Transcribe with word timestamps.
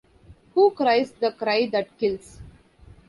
Who 0.55 0.71
cries 0.71 1.11
the 1.11 1.31
cry 1.31 1.67
that 1.67 1.95
kills? 1.99 2.39